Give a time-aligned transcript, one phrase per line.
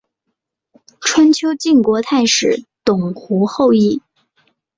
[0.99, 4.01] 春秋晋国太史董狐后裔。